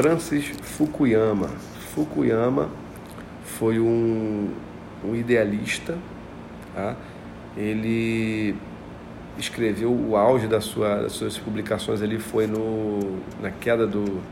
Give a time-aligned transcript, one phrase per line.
[0.00, 1.48] Francis Fukuyama.
[1.94, 2.70] Fukuyama
[3.44, 4.48] foi um,
[5.04, 5.98] um idealista,
[6.74, 6.96] tá?
[7.54, 8.54] ele
[9.38, 14.22] escreveu o auge sua, das suas publicações ali foi no, na queda do,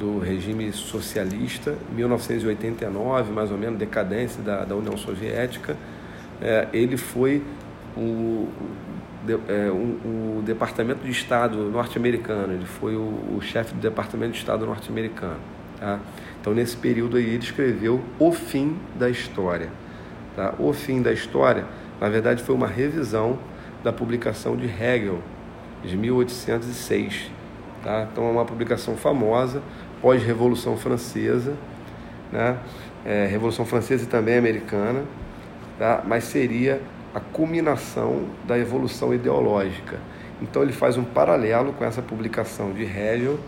[0.00, 5.76] do regime socialista, 1989 mais ou menos, decadência da, da União Soviética.
[6.42, 7.40] É, ele foi
[7.96, 8.48] o,
[9.48, 14.38] é, o, o, Departamento de Estado norte-americano, ele foi o, o chefe do Departamento de
[14.38, 15.38] Estado norte-americano.
[15.78, 15.98] Tá?
[16.40, 19.70] Então, nesse período aí, ele escreveu O Fim da História.
[20.36, 20.54] Tá?
[20.58, 21.64] O Fim da História,
[22.00, 23.38] na verdade, foi uma revisão
[23.82, 25.20] da publicação de Hegel,
[25.82, 27.30] de 1806.
[27.82, 28.06] Tá?
[28.10, 29.62] Então, é uma publicação famosa,
[30.00, 31.54] pós-Revolução Francesa,
[32.30, 32.58] né?
[33.06, 35.04] É, Revolução Francesa e também americana,
[35.78, 36.02] tá?
[36.06, 36.80] mas seria
[37.14, 39.98] a culminação da evolução ideológica.
[40.42, 43.38] Então ele faz um paralelo com essa publicação de Hegel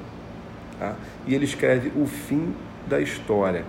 [0.79, 0.95] tá?
[1.27, 2.55] e ele escreve o fim
[2.87, 3.65] da história.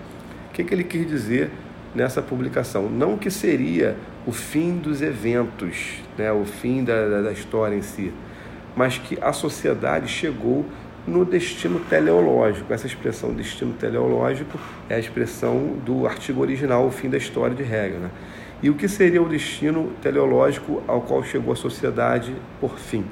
[0.49, 1.49] O que, que ele quis dizer
[1.95, 2.87] nessa publicação?
[2.87, 6.31] Não que seria o fim dos eventos, né?
[6.31, 8.13] o fim da, da história em si,
[8.75, 10.63] mas que a sociedade chegou
[11.07, 12.71] no destino teleológico.
[12.71, 17.63] Essa expressão destino teleológico é a expressão do artigo original, o fim da história de
[17.63, 17.99] Hegel.
[17.99, 18.09] Né?
[18.61, 23.05] E o que seria o destino teleológico ao qual chegou a sociedade por fim?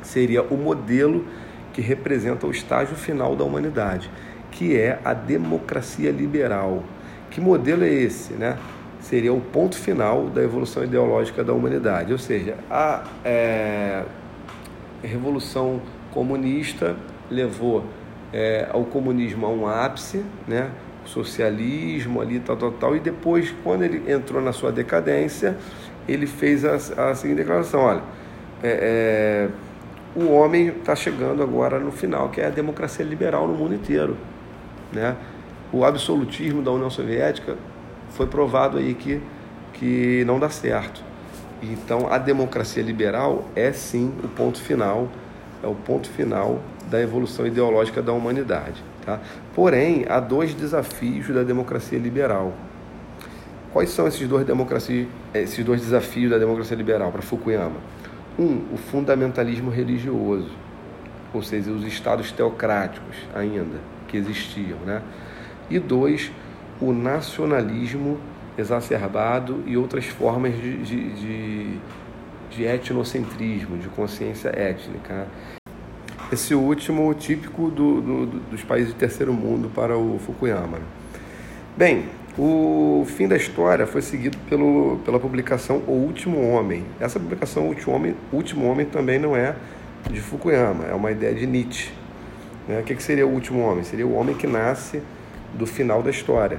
[0.00, 1.24] Seria o modelo
[1.72, 4.08] que representa o estágio final da humanidade,
[4.52, 6.84] que é a democracia liberal.
[7.30, 8.32] Que modelo é esse?
[8.34, 8.56] Né?
[9.00, 12.12] Seria o ponto final da evolução ideológica da humanidade.
[12.12, 14.04] Ou seja, a é,
[15.02, 16.96] revolução comunista
[17.28, 17.84] levou
[18.32, 20.70] é, ao comunismo a um ápice, né?
[21.04, 22.96] Socialismo ali, tal, tal, tal.
[22.96, 25.56] E depois, quando ele entrou na sua decadência,
[26.08, 26.74] ele fez a,
[27.10, 28.02] a seguinte declaração: olha,
[28.62, 29.48] é,
[30.16, 33.74] é, o homem está chegando agora no final, que é a democracia liberal no mundo
[33.74, 34.16] inteiro.
[34.92, 35.16] Né?
[35.72, 37.56] O absolutismo da União Soviética
[38.10, 39.20] foi provado aí que,
[39.72, 41.02] que não dá certo.
[41.62, 45.08] Então, a democracia liberal é sim o ponto final,
[45.62, 48.82] é o ponto final da evolução ideológica da humanidade.
[49.04, 49.20] Tá?
[49.54, 52.54] Porém, há dois desafios da democracia liberal.
[53.72, 57.80] Quais são esses dois, democracia, esses dois desafios da democracia liberal para Fukuyama?
[58.38, 60.50] Um, o fundamentalismo religioso,
[61.32, 63.78] ou seja, os estados teocráticos ainda
[64.08, 64.78] que existiam.
[64.86, 65.02] Né?
[65.68, 66.30] E dois,
[66.80, 68.18] o nacionalismo
[68.56, 71.78] exacerbado e outras formas de, de, de,
[72.50, 75.26] de etnocentrismo, de consciência étnica.
[76.34, 80.78] Esse último típico do, do, dos países de terceiro mundo para o Fukuyama.
[81.76, 82.06] Bem,
[82.36, 86.84] o fim da história foi seguido pelo, pela publicação O Último Homem.
[86.98, 89.54] Essa publicação, O Último Homem, Último Homem também não é
[90.10, 91.92] de Fukuyama, é uma ideia de Nietzsche.
[92.66, 92.80] Né?
[92.80, 93.84] O que, que seria o último homem?
[93.84, 95.00] Seria o homem que nasce
[95.56, 96.58] do final da história.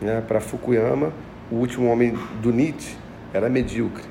[0.00, 0.22] Né?
[0.28, 1.12] Para Fukuyama,
[1.50, 2.96] o último homem do Nietzsche
[3.34, 4.04] era medíocre.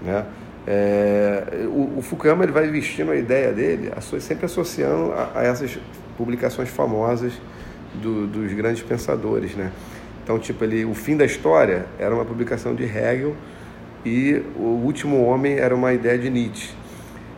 [0.00, 0.24] Né?
[0.66, 5.78] É, o, o, Fukuyama ele vai vestindo a ideia dele, sempre associando a, a essas
[6.16, 7.34] publicações famosas
[7.94, 9.70] do, dos grandes pensadores, né?
[10.22, 13.36] Então, tipo, ele, o fim da história era uma publicação de Hegel
[14.06, 16.70] e o último homem era uma ideia de Nietzsche.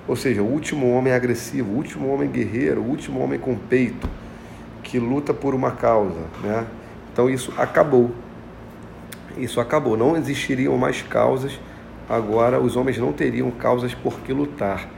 [0.06, 4.08] Ou seja, o último homem agressivo, o último homem guerreiro, o último homem com peito,
[4.84, 6.64] que luta por uma causa, né?
[7.12, 8.12] Então isso acabou.
[9.36, 9.96] Isso acabou.
[9.96, 11.58] Não existiriam mais causas
[12.08, 14.88] agora os homens não teriam causas por que lutar.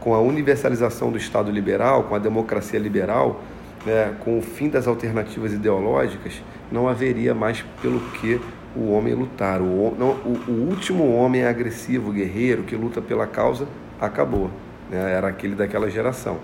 [0.00, 3.40] Com a universalização do Estado liberal, com a democracia liberal,
[3.84, 8.40] né, com o fim das alternativas ideológicas, não haveria mais pelo que
[8.74, 9.60] o homem lutar.
[9.60, 13.66] O, não, o, o último homem agressivo, guerreiro, que luta pela causa,
[14.00, 14.50] acabou.
[14.90, 16.38] Né, era aquele daquela geração.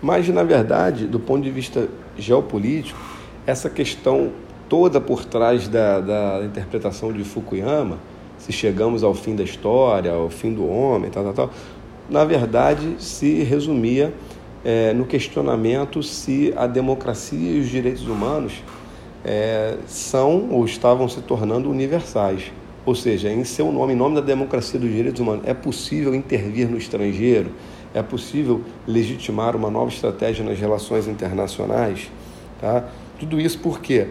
[0.00, 2.98] Mas, na verdade, do ponto de vista geopolítico,
[3.46, 4.32] essa questão
[4.68, 7.98] toda por trás da, da interpretação de Fukuyama,
[8.42, 11.50] se chegamos ao fim da história, ao fim do homem, tal, tal, tal,
[12.10, 14.12] na verdade se resumia
[14.64, 18.54] é, no questionamento se a democracia e os direitos humanos
[19.24, 22.50] é, são ou estavam se tornando universais.
[22.84, 26.12] Ou seja, em seu nome, em nome da democracia e dos direitos humanos, é possível
[26.12, 27.52] intervir no estrangeiro?
[27.94, 32.10] É possível legitimar uma nova estratégia nas relações internacionais?
[32.60, 32.88] Tá?
[33.20, 34.08] Tudo isso por quê?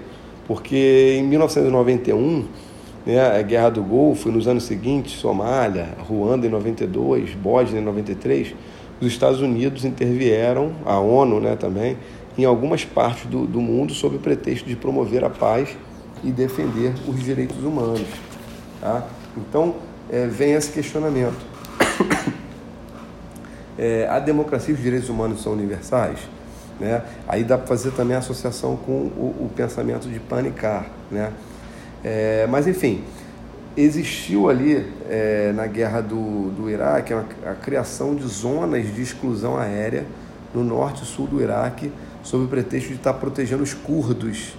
[0.47, 2.45] Porque em 1991
[3.05, 7.83] né, a Guerra do Golfo, e nos anos seguintes, Somália, Ruanda em 92, Bósnia em
[7.83, 8.53] 93,
[8.99, 11.97] os Estados Unidos intervieram, a ONU né, também,
[12.37, 15.75] em algumas partes do, do mundo sob o pretexto de promover a paz
[16.23, 18.07] e defender os direitos humanos.
[18.79, 19.05] Tá?
[19.35, 19.75] Então,
[20.09, 21.39] é, vem esse questionamento.
[23.79, 26.19] É, a democracia e os direitos humanos são universais?
[26.79, 27.01] Né?
[27.27, 30.87] Aí dá para fazer também a associação com o, o pensamento de Panicar.
[31.09, 31.31] Né?
[32.03, 33.03] É, mas enfim,
[33.75, 39.57] existiu ali é, na guerra do, do Iraque a, a criação de zonas de exclusão
[39.57, 40.05] aérea
[40.53, 41.91] no norte e sul do Iraque,
[42.23, 44.55] sob o pretexto de estar protegendo os curdos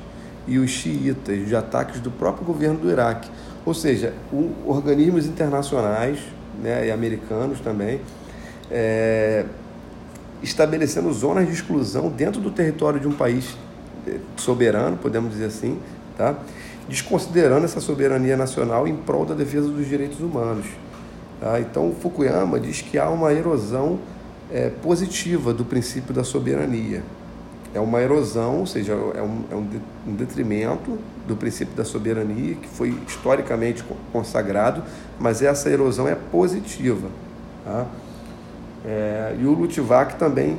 [0.46, 3.30] e os xiitas de ataques do próprio governo do Iraque.
[3.64, 6.18] Ou seja, um, organismos internacionais
[6.60, 8.00] né, e americanos também
[8.70, 9.44] é,
[10.42, 13.56] estabelecendo zonas de exclusão dentro do território de um país
[14.06, 15.78] é, soberano, podemos dizer assim,
[16.16, 16.34] tá?
[16.88, 20.66] Desconsiderando essa soberania nacional em prol da defesa dos direitos humanos.
[21.40, 21.60] Tá?
[21.60, 23.98] Então, Fukuyama diz que há uma erosão
[24.50, 27.02] é, positiva do princípio da soberania.
[27.74, 32.68] É uma erosão, ou seja, é um, é um detrimento do princípio da soberania, que
[32.68, 33.82] foi historicamente
[34.12, 34.82] consagrado,
[35.18, 37.08] mas essa erosão é positiva.
[37.64, 37.86] Tá?
[38.84, 40.58] É, e o Luttwak também,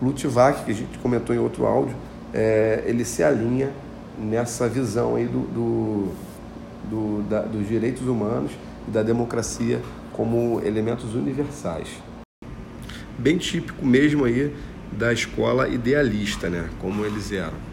[0.00, 1.96] Luttwak, que a gente comentou em outro áudio,
[2.32, 3.70] é, ele se alinha
[4.18, 6.12] nessa visão aí do, do,
[6.90, 8.52] do da, dos direitos humanos
[8.86, 9.80] e da democracia
[10.12, 11.88] como elementos universais.
[13.18, 14.54] Bem típico mesmo aí
[14.92, 16.68] da escola idealista, né?
[16.80, 17.71] Como eles eram.